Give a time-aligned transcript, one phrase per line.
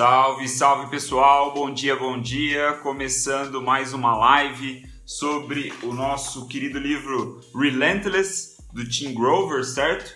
[0.00, 2.72] Salve, salve pessoal, bom dia, bom dia.
[2.82, 10.10] Começando mais uma live sobre o nosso querido livro Relentless do Tim Grover, certo?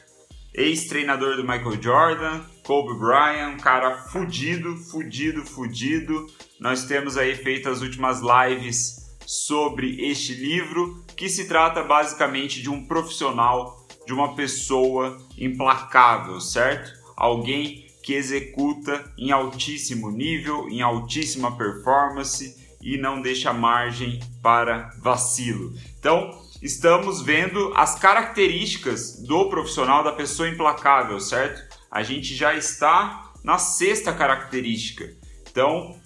[0.54, 6.28] Ex-treinador do Michael Jordan, Kobe Bryant, um cara fudido, fudido, fudido.
[6.58, 12.70] Nós temos aí feito as últimas lives sobre este livro, que se trata basicamente de
[12.70, 16.90] um profissional, de uma pessoa implacável, certo?
[17.14, 25.72] Alguém que executa em altíssimo nível, em altíssima performance e não deixa margem para vacilo.
[25.98, 26.30] Então,
[26.60, 31.62] estamos vendo as características do profissional da pessoa implacável, certo?
[31.90, 35.10] A gente já está na sexta característica.
[35.50, 35.98] Então,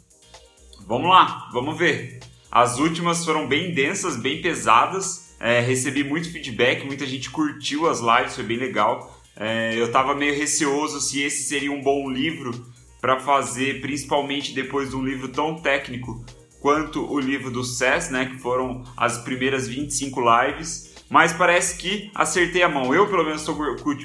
[0.86, 2.20] vamos lá, vamos ver.
[2.48, 5.34] As últimas foram bem densas, bem pesadas.
[5.40, 9.17] É, recebi muito feedback, muita gente curtiu as lives, foi bem legal.
[9.38, 12.50] É, eu estava meio receoso se esse seria um bom livro
[13.00, 16.24] para fazer, principalmente depois de um livro tão técnico
[16.60, 20.96] quanto o livro do SES, né, que foram as primeiras 25 lives.
[21.08, 22.92] Mas parece que acertei a mão.
[22.92, 23.56] Eu, pelo menos, estou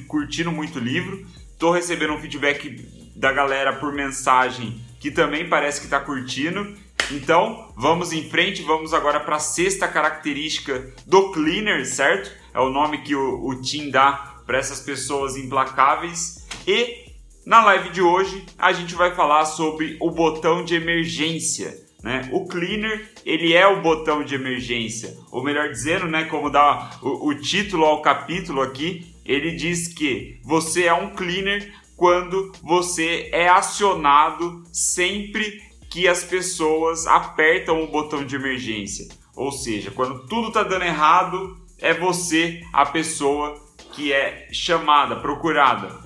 [0.08, 1.26] curtindo muito o livro.
[1.52, 2.70] Estou recebendo um feedback
[3.16, 6.76] da galera por mensagem que também parece que está curtindo.
[7.12, 12.32] Então, vamos em frente, vamos agora para a sexta característica do cleaner, certo?
[12.54, 16.48] É o nome que o, o Tim dá para essas pessoas implacáveis.
[16.68, 17.04] E
[17.46, 21.82] na live de hoje a gente vai falar sobre o botão de emergência.
[22.04, 22.30] Né?
[22.34, 27.30] O cleaner ele é o botão de emergência, ou melhor dizendo, né, como dá o,
[27.30, 33.48] o título ao capítulo aqui, ele diz que você é um cleaner quando você é
[33.48, 39.08] acionado sempre que as pessoas apertam o botão de emergência.
[39.36, 43.63] Ou seja, quando tudo está dando errado, é você a pessoa
[43.94, 46.04] que é chamada, procurada.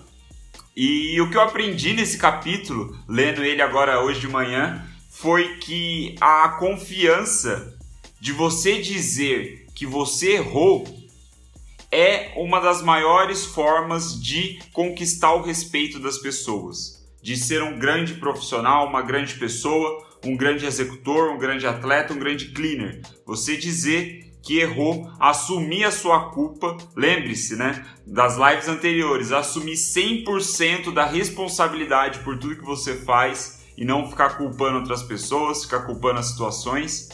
[0.76, 6.16] E o que eu aprendi nesse capítulo, lendo ele agora hoje de manhã, foi que
[6.22, 7.76] a confiança
[8.20, 10.86] de você dizer que você errou
[11.92, 18.16] é uma das maiores formas de conquistar o respeito das pessoas, de ser um grande
[18.16, 23.02] profissional, uma grande pessoa, um grande executor, um grande atleta, um grande cleaner.
[23.26, 26.78] Você dizer que errou, assumir a sua culpa.
[26.96, 33.84] Lembre-se, né, das lives anteriores, assumir 100% da responsabilidade por tudo que você faz e
[33.84, 37.10] não ficar culpando outras pessoas, ficar culpando as situações,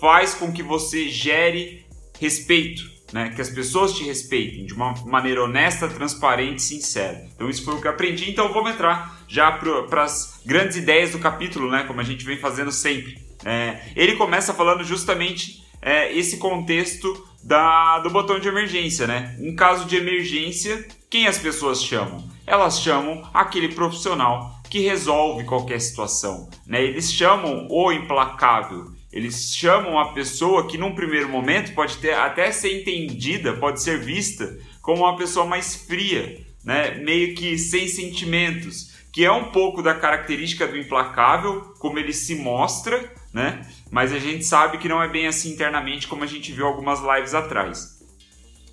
[0.00, 1.84] faz com que você gere
[2.20, 3.32] respeito, né?
[3.34, 7.26] Que as pessoas te respeitem de uma maneira honesta, transparente e sincera.
[7.34, 8.30] Então isso foi o que aprendi.
[8.30, 11.82] Então vamos entrar já para as grandes ideias do capítulo, né?
[11.82, 13.18] Como a gente vem fazendo sempre.
[13.44, 19.36] É, ele começa falando justamente é, esse contexto da, do botão de emergência, né?
[19.40, 22.22] Em caso de emergência, quem as pessoas chamam?
[22.46, 26.82] Elas chamam aquele profissional que resolve qualquer situação, né?
[26.82, 32.52] Eles chamam o implacável, eles chamam a pessoa que num primeiro momento pode ter, até
[32.52, 36.94] ser entendida, pode ser vista como uma pessoa mais fria, né?
[36.96, 42.36] Meio que sem sentimentos, que é um pouco da característica do implacável, como ele se
[42.36, 43.66] mostra, né?
[43.90, 47.00] Mas a gente sabe que não é bem assim internamente como a gente viu algumas
[47.00, 48.00] lives atrás.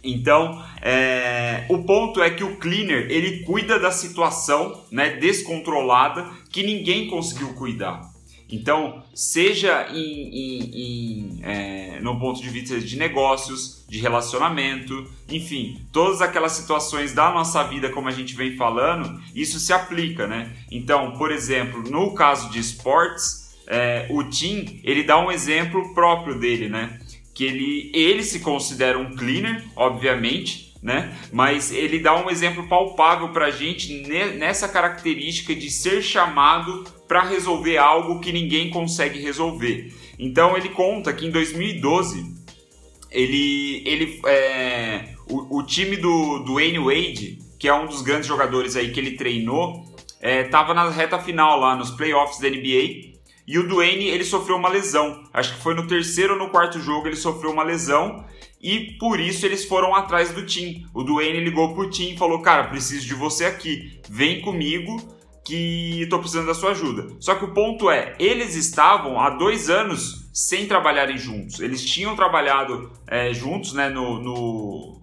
[0.04, 6.64] Então, é, o ponto é que o cleaner ele cuida da situação né, descontrolada que
[6.64, 8.02] ninguém conseguiu cuidar.
[8.50, 15.82] Então, seja em, em, em, é, no ponto de vista de negócios, de relacionamento, enfim,
[15.92, 20.56] todas aquelas situações da nossa vida, como a gente vem falando, isso se aplica, né?
[20.72, 26.40] Então, por exemplo, no caso de esportes, é, o Tim ele dá um exemplo próprio
[26.40, 27.00] dele, né?
[27.34, 31.16] Que ele, ele se considera um cleaner, obviamente, né?
[31.32, 33.94] Mas ele dá um exemplo palpável para a gente
[34.38, 39.94] nessa característica de ser chamado para resolver algo que ninguém consegue resolver.
[40.18, 42.36] Então ele conta que em 2012
[43.12, 48.28] ele, ele é, o, o, time do, do Wayne Wade, que é um dos grandes
[48.28, 49.86] jogadores aí que ele treinou,
[50.22, 53.17] estava é, na reta final lá nos playoffs da NBA
[53.48, 55.24] e o Duane, ele sofreu uma lesão.
[55.34, 58.26] Acho que foi no terceiro ou no quarto jogo ele sofreu uma lesão.
[58.62, 60.86] E por isso eles foram atrás do Tim.
[60.94, 64.02] O Duane ligou pro Tim e falou: Cara, preciso de você aqui.
[64.10, 64.98] Vem comigo
[65.46, 67.08] que tô precisando da sua ajuda.
[67.22, 71.62] Só que o ponto é: eles estavam há dois anos sem trabalharem juntos.
[71.62, 73.88] Eles tinham trabalhado é, juntos, né?
[73.88, 75.02] No, no,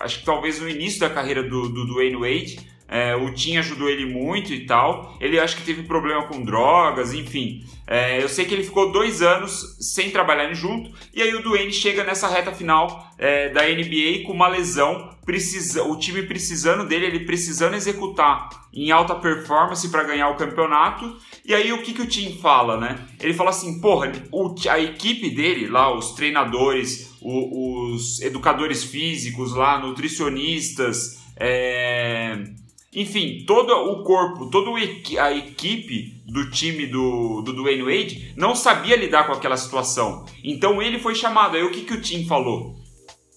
[0.00, 2.73] Acho que talvez no início da carreira do, do Wade.
[2.88, 5.16] É, o Tim ajudou ele muito e tal.
[5.20, 7.64] Ele acho que teve problema com drogas, enfim.
[7.86, 11.72] É, eu sei que ele ficou dois anos sem trabalhar junto, e aí o Duane
[11.72, 17.06] chega nessa reta final é, da NBA com uma lesão, precisa, o time precisando dele,
[17.06, 21.16] ele precisando executar em alta performance para ganhar o campeonato.
[21.44, 23.06] E aí o que, que o Tim fala, né?
[23.20, 29.54] Ele fala assim, porra, o, a equipe dele, lá, os treinadores, o, os educadores físicos
[29.54, 32.44] lá, nutricionistas, é
[32.94, 38.96] enfim, todo o corpo, toda a equipe do time do, do Dwayne Wade não sabia
[38.96, 40.24] lidar com aquela situação.
[40.44, 41.56] Então ele foi chamado.
[41.56, 42.76] Aí o que, que o Tim falou?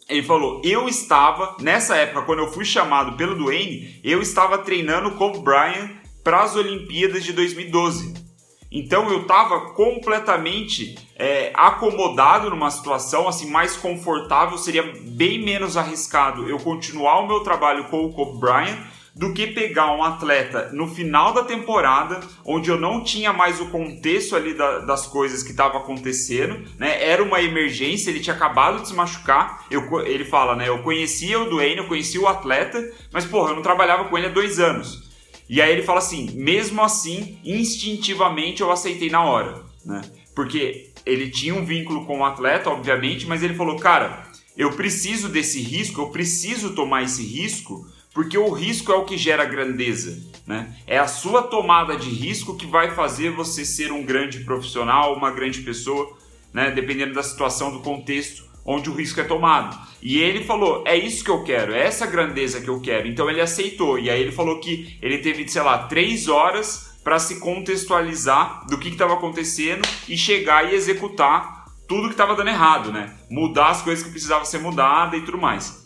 [0.08, 5.12] Ele falou: Eu estava, nessa época, quando eu fui chamado pelo Dwayne, eu estava treinando
[5.12, 5.90] com o Brian
[6.24, 8.28] para as Olimpíadas de 2012.
[8.72, 16.50] Então eu estava completamente é, acomodado numa situação assim mais confortável, seria bem menos arriscado
[16.50, 18.78] eu continuar o meu trabalho com o Kobe Bryant
[19.18, 23.70] do que pegar um atleta no final da temporada, onde eu não tinha mais o
[23.70, 27.04] contexto ali da, das coisas que estavam acontecendo, né?
[27.04, 29.66] Era uma emergência, ele tinha acabado de se machucar.
[29.72, 30.70] Eu, ele fala, né?
[30.70, 32.80] Eu conhecia o Duane, eu conhecia o atleta,
[33.12, 35.08] mas porra, eu não trabalhava com ele há dois anos.
[35.50, 40.02] E aí ele fala assim: mesmo assim, instintivamente eu aceitei na hora, né?
[40.36, 45.30] Porque ele tinha um vínculo com o atleta, obviamente, mas ele falou, cara, eu preciso
[45.30, 47.88] desse risco, eu preciso tomar esse risco
[48.18, 50.20] porque o risco é o que gera grandeza.
[50.48, 50.76] Né?
[50.88, 55.30] É a sua tomada de risco que vai fazer você ser um grande profissional, uma
[55.30, 56.18] grande pessoa,
[56.52, 56.72] né?
[56.72, 59.78] dependendo da situação, do contexto onde o risco é tomado.
[60.02, 63.08] E ele falou: é isso que eu quero, é essa grandeza que eu quero.
[63.08, 64.00] Então ele aceitou.
[64.00, 68.80] E aí ele falou que ele teve, sei lá, três horas para se contextualizar do
[68.80, 73.14] que estava acontecendo e chegar e executar tudo que estava dando errado, né?
[73.30, 75.86] Mudar as coisas que precisavam ser mudadas e tudo mais.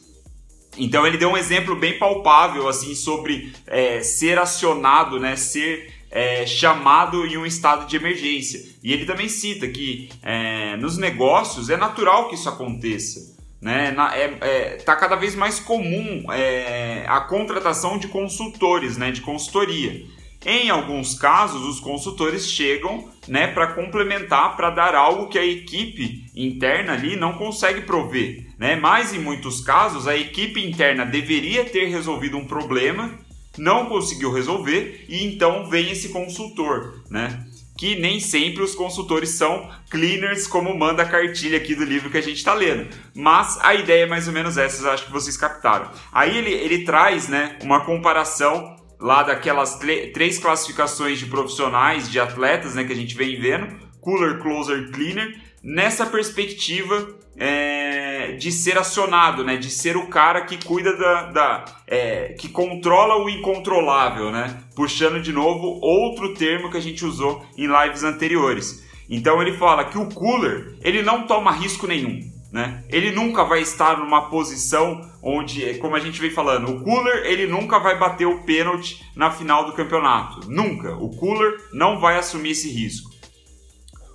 [0.78, 6.46] Então ele deu um exemplo bem palpável assim sobre é, ser acionado, né, ser é,
[6.46, 8.62] chamado em um estado de emergência.
[8.84, 13.32] E ele também cita que é, nos negócios é natural que isso aconteça.
[13.62, 13.96] Né?
[14.14, 20.04] É, é, tá cada vez mais comum é, a contratação de consultores, né, de consultoria.
[20.46, 26.26] Em alguns casos, os consultores chegam né, para complementar, para dar algo que a equipe
[26.36, 28.48] interna ali não consegue prover.
[28.58, 28.76] Né?
[28.76, 33.12] Mas em muitos casos, a equipe interna deveria ter resolvido um problema,
[33.58, 37.04] não conseguiu resolver e então vem esse consultor.
[37.10, 37.46] Né?
[37.82, 42.18] que nem sempre os consultores são cleaners, como manda a cartilha aqui do livro que
[42.20, 42.88] a gente está lendo.
[43.12, 45.90] Mas a ideia é mais ou menos essa, acho que vocês captaram.
[46.12, 49.80] Aí ele, ele traz né, uma comparação lá daquelas
[50.14, 53.68] três classificações de profissionais, de atletas, né, que a gente vem vendo,
[54.00, 60.64] cooler, closer, cleaner, nessa perspectiva é, de ser acionado, né, de ser o cara que
[60.64, 66.78] cuida da, da é, que controla o incontrolável, né, puxando de novo outro termo que
[66.78, 68.86] a gente usou em lives anteriores.
[69.10, 72.32] Então ele fala que o cooler ele não toma risco nenhum.
[72.52, 72.84] Né?
[72.90, 77.46] Ele nunca vai estar numa posição onde, como a gente vem falando, o Cooler ele
[77.46, 80.50] nunca vai bater o pênalti na final do campeonato.
[80.50, 80.96] Nunca.
[80.96, 83.12] O Cooler não vai assumir esse risco.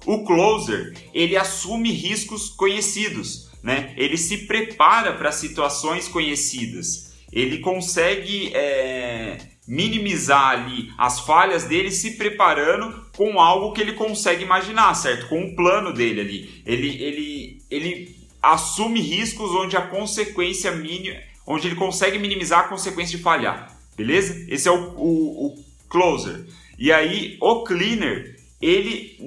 [0.05, 3.93] O Closer ele assume riscos conhecidos, né?
[3.97, 7.13] Ele se prepara para situações conhecidas.
[7.33, 9.37] Ele consegue é,
[9.67, 15.29] minimizar ali as falhas dele se preparando com algo que ele consegue imaginar, certo?
[15.29, 16.63] Com um plano dele ali.
[16.65, 23.17] Ele, ele, ele assume riscos onde a consequência mínima, onde ele consegue minimizar a consequência
[23.17, 24.45] de falhar, beleza?
[24.49, 26.47] Esse é o, o, o closer.
[26.79, 29.19] E aí o cleaner ele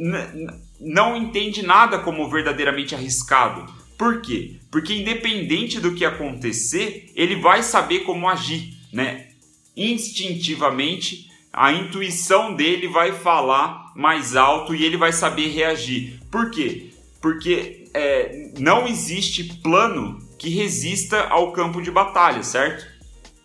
[0.80, 3.72] não entende nada como verdadeiramente arriscado.
[3.98, 4.60] Por quê?
[4.72, 9.28] Porque independente do que acontecer, ele vai saber como agir, né?
[9.76, 16.20] Instintivamente, a intuição dele vai falar mais alto e ele vai saber reagir.
[16.32, 16.92] Por quê?
[17.22, 22.86] Porque é, não existe plano que resista ao campo de batalha, certo?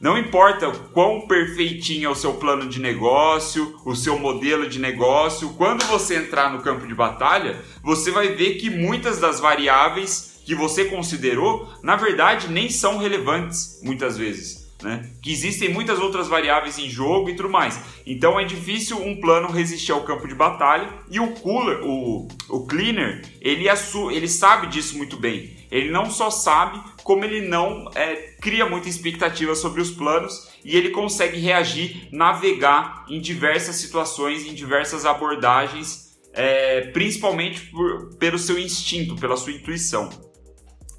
[0.01, 5.55] Não importa quão perfeitinho é o seu plano de negócio, o seu modelo de negócio,
[5.55, 10.55] quando você entrar no campo de batalha, você vai ver que muitas das variáveis que
[10.55, 15.11] você considerou, na verdade, nem são relevantes muitas vezes né?
[15.23, 17.81] Que existem muitas outras variáveis em jogo e tudo mais.
[18.07, 22.67] Então é difícil um plano resistir ao campo de batalha e o cooler, o, o
[22.67, 23.65] cleaner, ele,
[24.13, 25.57] ele sabe disso muito bem.
[25.71, 30.77] Ele não só sabe, como ele não é, cria muita expectativa sobre os planos e
[30.77, 38.59] ele consegue reagir, navegar em diversas situações, em diversas abordagens, é, principalmente por, pelo seu
[38.59, 40.11] instinto, pela sua intuição.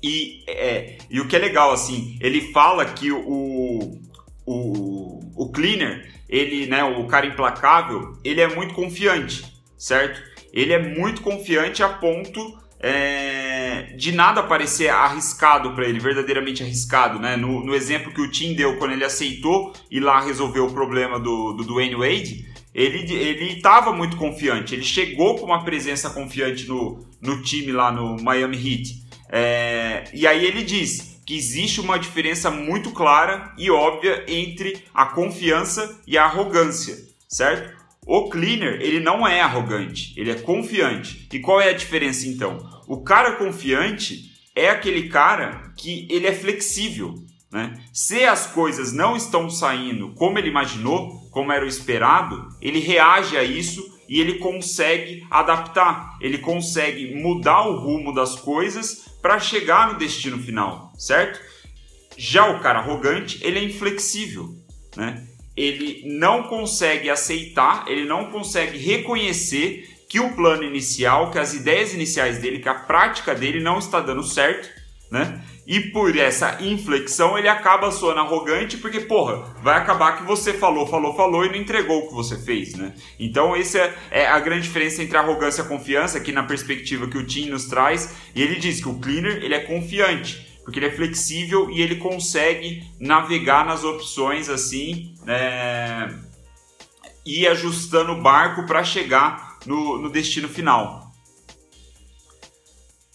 [0.01, 3.99] E, é, e o que é legal, assim, ele fala que o,
[4.45, 9.43] o, o cleaner, ele, né, o cara implacável, ele é muito confiante,
[9.77, 10.21] certo?
[10.53, 17.19] Ele é muito confiante a ponto é, de nada parecer arriscado para ele, verdadeiramente arriscado,
[17.19, 17.35] né?
[17.35, 21.19] No, no, exemplo que o Tim deu quando ele aceitou ir lá resolver o problema
[21.19, 26.67] do, do Dwayne Wade, ele ele estava muito confiante, ele chegou com uma presença confiante
[26.67, 29.04] no, no time lá no Miami Heat.
[29.37, 35.07] É, e aí ele diz que existe uma diferença muito clara e óbvia entre a
[35.07, 36.95] confiança e a arrogância,
[37.27, 37.75] certo?
[38.07, 41.27] O cleaner, ele não é arrogante, ele é confiante.
[41.33, 42.65] E qual é a diferença então?
[42.87, 47.15] O cara confiante é aquele cara que ele é flexível,
[47.51, 47.77] né?
[47.91, 53.35] Se as coisas não estão saindo como ele imaginou, como era o esperado, ele reage
[53.35, 59.91] a isso e ele consegue adaptar, ele consegue mudar o rumo das coisas para chegar
[59.91, 61.41] no destino final, certo?
[62.15, 64.53] Já o cara arrogante, ele é inflexível,
[64.95, 65.25] né?
[65.57, 71.91] Ele não consegue aceitar, ele não consegue reconhecer que o plano inicial, que as ideias
[71.91, 74.69] iniciais dele, que a prática dele não está dando certo,
[75.15, 75.41] né?
[75.65, 80.85] E por essa inflexão ele acaba soando arrogante, porque, porra, vai acabar que você falou,
[80.85, 82.93] falou, falou e não entregou o que você fez, né?
[83.17, 87.17] Então, essa é, é a grande diferença entre arrogância e confiança, aqui na perspectiva que
[87.17, 88.13] o Tim nos traz.
[88.35, 91.95] E ele diz que o cleaner, ele é confiante, porque ele é flexível e ele
[91.95, 96.09] consegue navegar nas opções assim, é...
[97.25, 101.04] e ajustando o barco para chegar no, no destino final.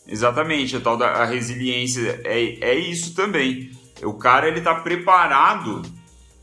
[0.07, 3.71] Exatamente, a tal da a resiliência é, é isso também.
[4.03, 5.83] O cara ele tá preparado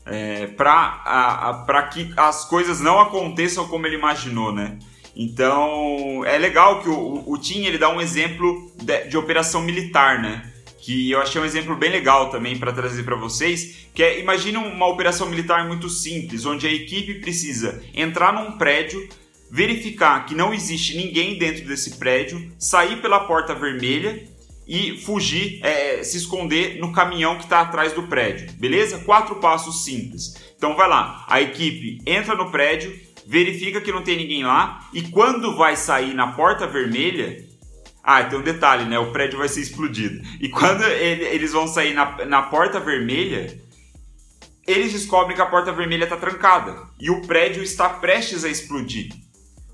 [0.06, 4.78] é, para que as coisas não aconteçam como ele imaginou, né?
[5.14, 10.22] Então é legal que o, o Tim ele dá um exemplo de, de operação militar,
[10.22, 10.50] né?
[10.78, 14.60] Que eu achei um exemplo bem legal também para trazer para vocês, que é imagina
[14.60, 19.08] uma operação militar muito simples, onde a equipe precisa entrar num prédio
[19.50, 24.26] verificar que não existe ninguém dentro desse prédio, sair pela porta vermelha
[24.66, 28.98] e fugir, é, se esconder no caminhão que está atrás do prédio, beleza?
[28.98, 30.34] Quatro passos simples.
[30.56, 32.94] Então vai lá, a equipe entra no prédio,
[33.26, 37.46] verifica que não tem ninguém lá e quando vai sair na porta vermelha,
[38.02, 38.98] ah, tem um detalhe, né?
[38.98, 40.22] O prédio vai ser explodido.
[40.40, 43.60] E quando ele, eles vão sair na, na porta vermelha,
[44.66, 49.10] eles descobrem que a porta vermelha está trancada e o prédio está prestes a explodir.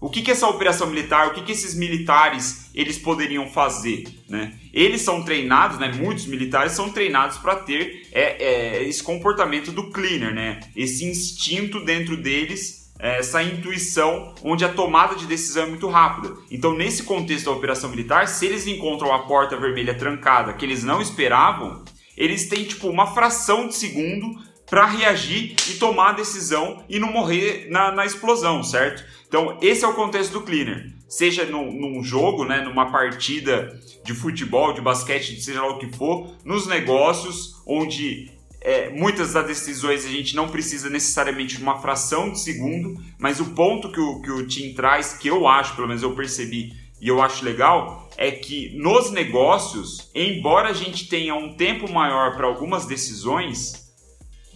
[0.04, 4.04] O que, que essa operação militar, o que, que esses militares eles poderiam fazer?
[4.28, 4.52] Né?
[4.70, 5.90] Eles são treinados, né?
[5.96, 10.60] muitos militares são treinados para ter é, é, esse comportamento do cleaner, né?
[10.76, 16.34] esse instinto dentro deles, é, essa intuição onde a tomada de decisão é muito rápida.
[16.50, 20.84] Então, nesse contexto da operação militar, se eles encontram a porta vermelha trancada que eles
[20.84, 21.82] não esperavam,
[22.14, 27.12] eles têm tipo uma fração de segundo para reagir e tomar a decisão e não
[27.12, 29.04] morrer na, na explosão, certo?
[29.28, 30.92] Então, esse é o contexto do cleaner.
[31.08, 35.92] Seja num, num, jogo, né, numa partida de futebol, de basquete, seja lá o que
[35.96, 38.30] for, nos negócios, onde
[38.60, 43.38] é, muitas das decisões a gente não precisa necessariamente de uma fração de segundo, mas
[43.38, 46.72] o ponto que o, que o Tim traz, que eu acho, pelo menos eu percebi
[47.00, 52.34] e eu acho legal, é que nos negócios, embora a gente tenha um tempo maior
[52.34, 53.83] para algumas decisões,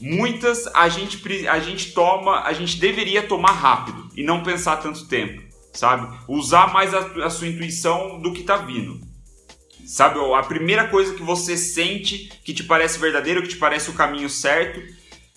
[0.00, 5.07] muitas a gente, a gente toma, a gente deveria tomar rápido e não pensar tanto
[5.07, 6.17] tempo, sabe?
[6.28, 9.00] Usar mais a, a sua intuição do que tá vindo.
[9.87, 13.95] Sabe, a primeira coisa que você sente que te parece verdadeiro, que te parece o
[13.95, 14.83] caminho certo,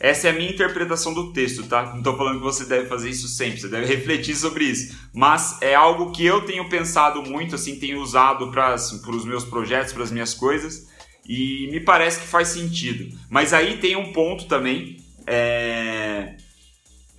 [0.01, 1.91] essa é a minha interpretação do texto, tá?
[1.91, 4.97] Não estou falando que você deve fazer isso sempre, você deve refletir sobre isso.
[5.13, 9.93] Mas é algo que eu tenho pensado muito, assim, tenho usado para os meus projetos,
[9.93, 10.87] para as minhas coisas.
[11.27, 13.17] E me parece que faz sentido.
[13.29, 14.97] Mas aí tem um ponto também,
[15.27, 16.35] é...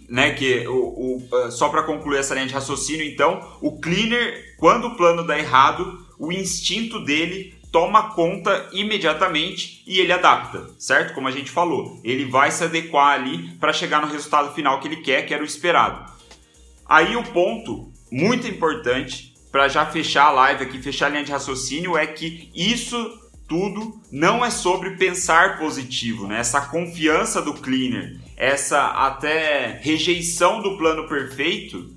[0.08, 4.56] né, que o, o ah, só para concluir essa linha de raciocínio, então, o cleaner,
[4.58, 11.14] quando o plano dá errado, o instinto dele toma conta imediatamente e ele adapta, certo?
[11.14, 14.86] Como a gente falou, ele vai se adequar ali para chegar no resultado final que
[14.86, 16.12] ele quer, que era o esperado.
[16.86, 21.32] Aí o ponto muito importante para já fechar a live aqui, fechar a linha de
[21.32, 22.96] raciocínio é que isso
[23.52, 26.38] tudo não é sobre pensar positivo, né?
[26.40, 31.94] Essa confiança do cleaner, essa até rejeição do plano perfeito,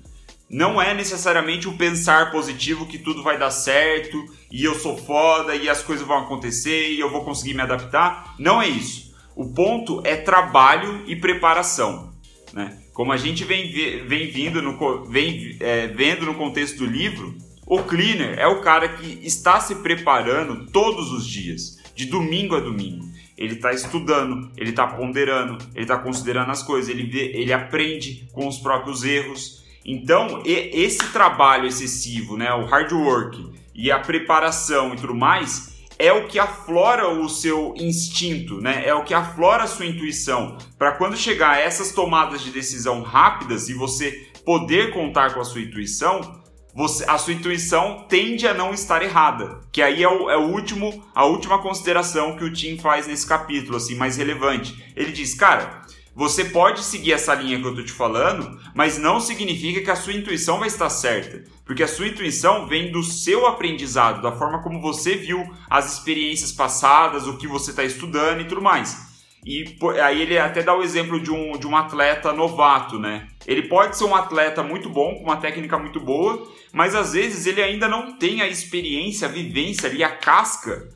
[0.50, 4.22] não é necessariamente o pensar positivo que tudo vai dar certo
[4.52, 8.34] e eu sou foda e as coisas vão acontecer e eu vou conseguir me adaptar.
[8.38, 9.14] Não é isso.
[9.34, 12.12] O ponto é trabalho e preparação,
[12.52, 12.82] né?
[12.92, 13.72] Como a gente vem,
[14.06, 17.34] vem vindo no, vem, é, vendo no contexto do livro,
[17.66, 22.60] o cleaner é o cara que está se preparando todos os dias, de domingo a
[22.60, 23.04] domingo.
[23.36, 28.28] ele está estudando, ele está ponderando, ele está considerando as coisas, ele, vê, ele aprende
[28.32, 29.64] com os próprios erros.
[29.84, 36.12] Então, esse trabalho excessivo, né, o hard work e a preparação e tudo mais, é
[36.12, 38.86] o que aflora o seu instinto, né?
[38.86, 43.02] É o que aflora a sua intuição para quando chegar a essas tomadas de decisão
[43.02, 46.44] rápidas e você poder contar com a sua intuição,
[46.76, 49.60] você, a sua intuição tende a não estar errada.
[49.72, 53.26] Que aí é, o, é o último, a última consideração que o Tim faz nesse
[53.26, 54.84] capítulo, assim, mais relevante.
[54.94, 55.82] Ele diz, cara,
[56.14, 59.96] você pode seguir essa linha que eu tô te falando, mas não significa que a
[59.96, 61.50] sua intuição vai estar certa.
[61.64, 66.52] Porque a sua intuição vem do seu aprendizado, da forma como você viu as experiências
[66.52, 69.15] passadas, o que você está estudando e tudo mais.
[69.46, 73.28] E aí ele até dá o exemplo de um, de um atleta novato, né?
[73.46, 77.46] Ele pode ser um atleta muito bom, com uma técnica muito boa, mas às vezes
[77.46, 80.88] ele ainda não tem a experiência, a vivência ali, a casca,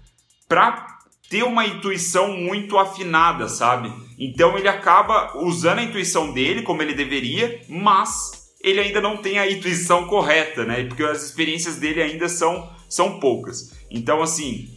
[0.48, 0.84] para
[1.28, 3.92] ter uma intuição muito afinada, sabe?
[4.18, 9.38] Então ele acaba usando a intuição dele como ele deveria, mas ele ainda não tem
[9.38, 10.82] a intuição correta, né?
[10.86, 13.70] Porque as experiências dele ainda são, são poucas.
[13.88, 14.68] Então, assim,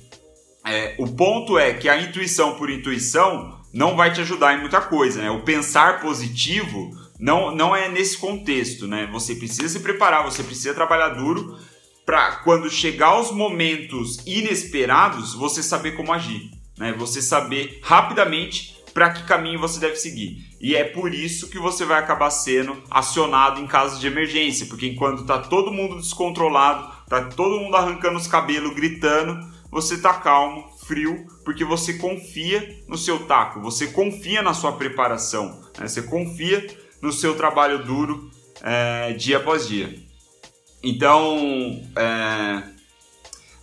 [0.64, 4.80] é, o ponto é que a intuição por intuição não vai te ajudar em muita
[4.80, 5.32] coisa, né?
[5.32, 9.10] O pensar positivo não, não é nesse contexto, né?
[9.12, 11.58] Você precisa se preparar, você precisa trabalhar duro
[12.06, 16.94] para quando chegar os momentos inesperados, você saber como agir, né?
[16.98, 20.38] Você saber rapidamente para que caminho você deve seguir.
[20.62, 24.86] E é por isso que você vai acabar sendo acionado em casos de emergência, porque
[24.86, 30.66] enquanto tá todo mundo descontrolado, tá todo mundo arrancando os cabelos, gritando, você tá calmo,
[30.86, 35.88] frio, porque você confia no seu taco, você confia na sua preparação, né?
[35.88, 36.66] você confia
[37.02, 38.30] no seu trabalho duro
[38.62, 39.94] é, dia após dia.
[40.84, 42.64] Então, é...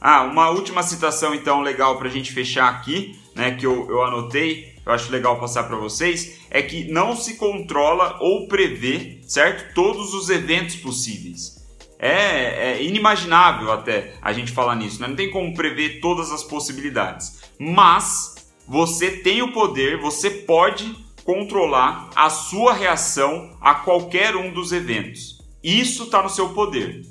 [0.00, 4.02] ah, uma última citação então legal para a gente fechar aqui, né, que eu, eu
[4.02, 9.74] anotei, eu acho legal passar para vocês, é que não se controla ou prevê, certo,
[9.74, 11.59] todos os eventos possíveis.
[12.02, 15.08] É, é, inimaginável até a gente falar nisso, né?
[15.08, 17.42] não tem como prever todas as possibilidades.
[17.58, 24.72] Mas você tem o poder, você pode controlar a sua reação a qualquer um dos
[24.72, 25.42] eventos.
[25.62, 27.02] Isso está no seu poder.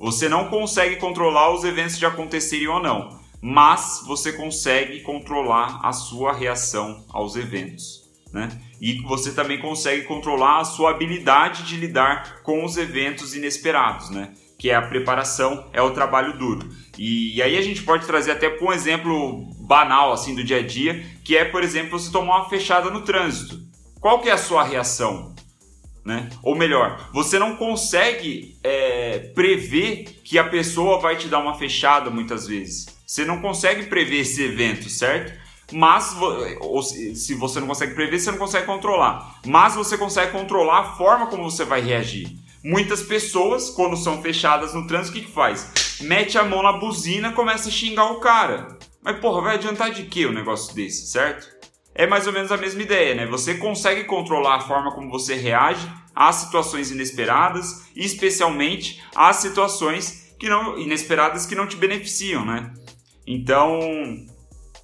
[0.00, 5.92] Você não consegue controlar os eventos de acontecerem ou não, mas você consegue controlar a
[5.92, 8.01] sua reação aos eventos
[8.32, 8.48] né?
[8.80, 14.32] E você também consegue controlar a sua habilidade de lidar com os eventos inesperados, né?
[14.58, 16.68] Que é a preparação, é o trabalho duro.
[16.96, 20.62] E, e aí a gente pode trazer até um exemplo banal assim do dia a
[20.62, 23.60] dia, que é, por exemplo, você tomar uma fechada no trânsito.
[24.00, 25.34] Qual que é a sua reação?
[26.04, 26.28] Né?
[26.42, 32.10] Ou melhor, você não consegue é, prever que a pessoa vai te dar uma fechada
[32.10, 32.86] muitas vezes.
[33.06, 35.41] Você não consegue prever esse evento, certo?
[35.72, 36.14] Mas
[36.60, 39.40] ou se você não consegue prever, você não consegue controlar.
[39.46, 42.36] Mas você consegue controlar a forma como você vai reagir.
[42.64, 45.98] Muitas pessoas, quando são fechadas no trânsito, o que, que faz?
[46.00, 48.78] Mete a mão na buzina começa a xingar o cara.
[49.02, 51.48] Mas porra, vai adiantar de que um negócio desse, certo?
[51.94, 53.26] É mais ou menos a mesma ideia, né?
[53.26, 60.48] Você consegue controlar a forma como você reage às situações inesperadas, especialmente às situações que
[60.48, 62.72] não inesperadas que não te beneficiam, né?
[63.26, 63.80] Então,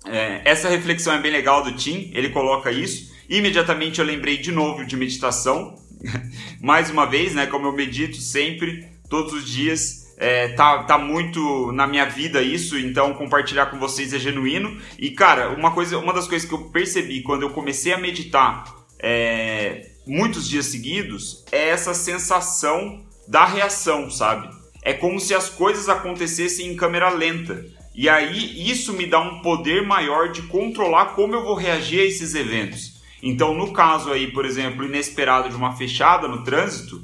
[0.06, 3.12] é, essa reflexão é bem legal do Tim, ele coloca isso.
[3.28, 5.74] Imediatamente eu lembrei de novo de meditação.
[6.60, 7.46] Mais uma vez, né?
[7.46, 10.06] Como eu medito sempre, todos os dias.
[10.20, 14.76] É, tá, tá muito na minha vida isso, então compartilhar com vocês é genuíno.
[14.98, 18.64] E cara, uma coisa, uma das coisas que eu percebi quando eu comecei a meditar
[18.98, 24.48] é, muitos dias seguidos é essa sensação da reação, sabe?
[24.82, 27.64] É como se as coisas acontecessem em câmera lenta.
[27.98, 32.04] E aí isso me dá um poder maior de controlar como eu vou reagir a
[32.04, 33.02] esses eventos.
[33.20, 37.02] Então, no caso aí, por exemplo, inesperado de uma fechada no trânsito,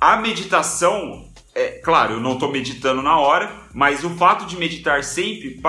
[0.00, 5.02] a meditação, é claro, eu não estou meditando na hora, mas o fato de meditar
[5.02, 5.60] sempre,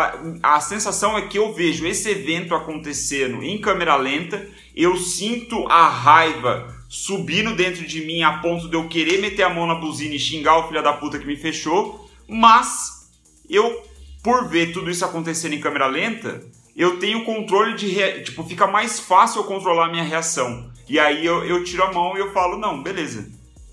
[0.44, 5.90] a sensação é que eu vejo esse evento acontecendo em câmera lenta, eu sinto a
[5.90, 10.14] raiva subindo dentro de mim a ponto de eu querer meter a mão na buzina
[10.14, 13.10] e xingar o filho da puta que me fechou, mas
[13.50, 13.87] eu
[14.24, 16.44] por ver tudo isso acontecendo em câmera lenta,
[16.76, 17.88] eu tenho controle de.
[17.88, 18.24] Rea...
[18.24, 20.72] Tipo, fica mais fácil eu controlar a minha reação.
[20.88, 23.28] E aí eu, eu tiro a mão e eu falo: não, beleza.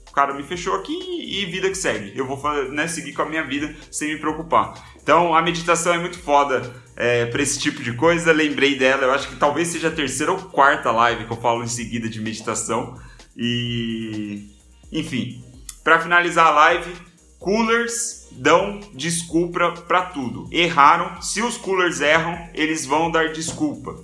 [0.09, 2.17] O cara me fechou aqui e vida que segue.
[2.17, 4.73] Eu vou né, seguir com a minha vida sem me preocupar.
[5.03, 8.33] Então a meditação é muito foda é, para esse tipo de coisa.
[8.33, 11.63] Lembrei dela, eu acho que talvez seja a terceira ou quarta live que eu falo
[11.63, 12.99] em seguida de meditação.
[13.37, 14.49] E.
[14.93, 15.45] Enfim,
[15.83, 16.93] para finalizar a live
[17.41, 20.49] coolers dão desculpa para tudo.
[20.51, 24.03] Erraram, se os coolers erram, eles vão dar desculpa.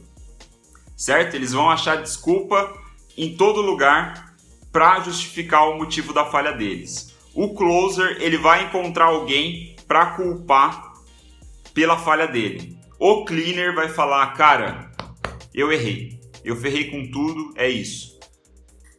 [0.97, 1.35] Certo?
[1.35, 2.73] Eles vão achar desculpa
[3.17, 4.35] em todo lugar
[4.73, 7.15] para justificar o motivo da falha deles.
[7.35, 10.93] O closer, ele vai encontrar alguém para culpar
[11.75, 12.79] pela falha dele.
[12.99, 14.91] O cleaner vai falar: "Cara,
[15.55, 16.21] eu errei.
[16.45, 18.19] Eu ferrei com tudo, é isso".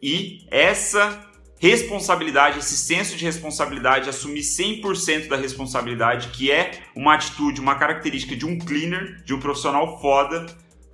[0.01, 1.30] E essa
[1.61, 8.35] responsabilidade, esse senso de responsabilidade, assumir 100% da responsabilidade, que é uma atitude, uma característica
[8.35, 10.47] de um cleaner, de um profissional foda,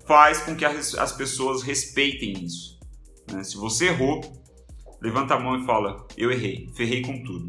[0.05, 2.77] faz com que as pessoas respeitem isso.
[3.31, 3.45] Né?
[3.45, 4.21] Se você errou,
[5.01, 7.47] levanta a mão e fala: Eu errei, ferrei com tudo.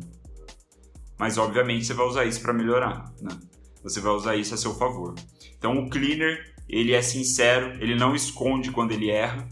[1.19, 3.13] Mas obviamente você vai usar isso para melhorar.
[3.21, 3.37] Né?
[3.83, 5.17] Você vai usar isso a seu favor.
[5.59, 9.49] Então o cleaner ele é sincero, ele não esconde quando ele erra,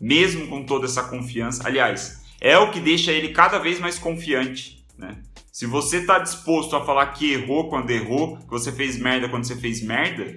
[0.00, 1.64] mesmo com toda essa confiança.
[1.64, 5.22] Aliás, é o que deixa ele cada vez mais confiante, né?
[5.52, 9.46] Se você está disposto a falar que errou quando errou, que você fez merda quando
[9.46, 10.36] você fez merda,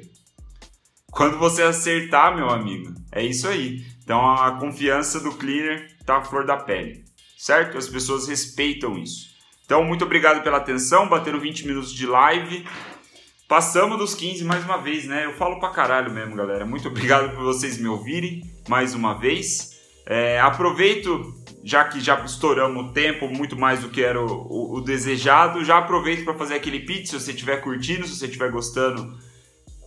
[1.12, 3.85] quando você acertar, meu amigo, é isso aí.
[4.01, 7.03] Então a confiança do cleaner tá à flor da pele,
[7.38, 7.77] certo?
[7.77, 9.29] As pessoas respeitam isso.
[9.69, 12.65] Então, muito obrigado pela atenção, bateram 20 minutos de live.
[13.47, 15.25] Passamos dos 15 mais uma vez, né?
[15.25, 16.65] Eu falo pra caralho mesmo, galera.
[16.65, 19.68] Muito obrigado por vocês me ouvirem mais uma vez.
[20.10, 24.78] É, aproveito já que já estouramos o tempo muito mais do que era o, o,
[24.78, 27.06] o desejado, já aproveito para fazer aquele pitch.
[27.06, 29.15] Se você estiver curtindo, se você estiver gostando,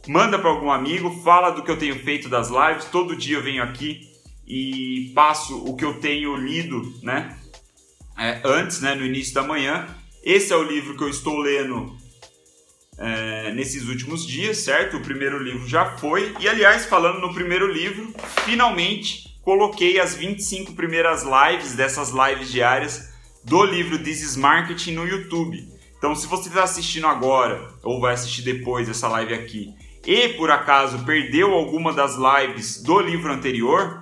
[0.07, 2.85] manda para algum amigo, fala do que eu tenho feito das lives.
[2.85, 4.13] Todo dia eu venho aqui
[4.47, 7.37] e passo o que eu tenho lido, né?
[8.17, 9.89] É, antes, né, no início da manhã.
[10.23, 11.97] Esse é o livro que eu estou lendo
[12.97, 14.99] é, nesses últimos dias, certo?
[14.99, 16.33] O primeiro livro já foi.
[16.39, 23.13] E aliás, falando no primeiro livro, finalmente coloquei as 25 primeiras lives dessas lives diárias
[23.45, 25.69] do livro This is Marketing no YouTube.
[25.99, 29.75] Então, se você está assistindo agora ou vai assistir depois essa live aqui
[30.07, 34.01] e por acaso perdeu alguma das lives do livro anterior,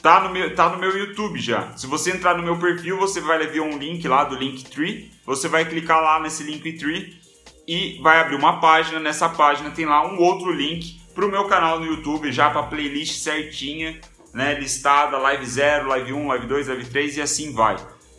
[0.00, 1.76] tá no meu, tá no meu YouTube já.
[1.76, 5.10] Se você entrar no meu perfil, você vai ver um link lá do Linktree.
[5.24, 7.20] Você vai clicar lá nesse Linktree
[7.66, 9.00] e vai abrir uma página.
[9.00, 12.64] Nessa página tem lá um outro link para o meu canal no YouTube, já para
[12.64, 13.98] playlist certinha
[14.36, 17.74] né, listada, live 0, live 1, live 2, live 3 e assim vai.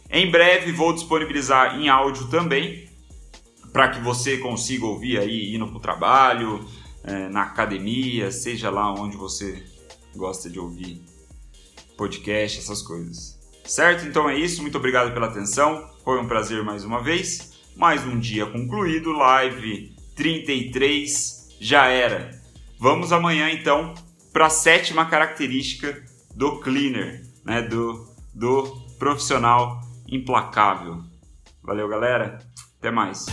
[0.10, 2.90] Em breve vou disponibilizar em áudio também,
[3.72, 6.66] para que você consiga ouvir aí indo para o trabalho,
[7.04, 9.64] é, na academia, seja lá onde você
[10.16, 11.04] gosta de ouvir
[11.96, 13.38] podcast, essas coisas.
[13.64, 14.08] Certo?
[14.08, 17.52] Então é isso, muito obrigado pela atenção, foi um prazer mais uma vez.
[17.76, 22.32] Mais um dia concluído, live 33 já era.
[22.80, 23.94] Vamos amanhã então
[24.38, 26.00] para a sétima característica
[26.36, 27.64] do cleaner, né?
[27.64, 28.68] Do, do
[29.00, 31.02] profissional implacável.
[31.64, 32.38] Valeu, galera.
[32.78, 33.26] Até mais.